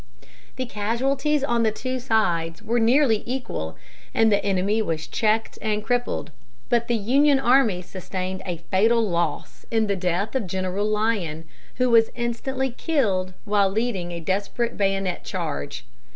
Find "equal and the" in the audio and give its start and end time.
3.27-4.43